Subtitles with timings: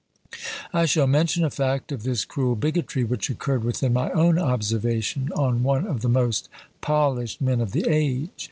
[0.73, 5.29] I shall mention a fact of this cruel bigotry, which occurred within my own observation,
[5.35, 6.49] on one of the most
[6.81, 8.31] polished men of the age.